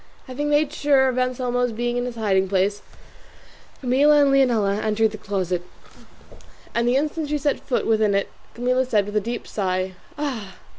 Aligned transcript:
Having 0.25 0.49
made 0.49 0.73
sure 0.73 1.09
of 1.09 1.19
Anselmo's 1.19 1.71
being 1.71 1.95
in 1.95 2.05
his 2.05 2.15
hiding 2.15 2.49
place, 2.49 2.81
Camilla 3.81 4.19
and 4.23 4.31
Leonela 4.31 4.81
entered 4.83 5.11
the 5.11 5.19
closet, 5.19 5.61
and 6.73 6.87
the 6.87 6.95
instant 6.95 7.29
she 7.29 7.37
set 7.37 7.59
foot 7.59 7.85
within 7.85 8.15
it 8.15 8.31
Camilla 8.55 8.83
said, 8.83 9.05
with 9.05 9.15
a 9.15 9.21
deep 9.21 9.47
sigh, 9.47 9.93
"Ah! 10.17 10.55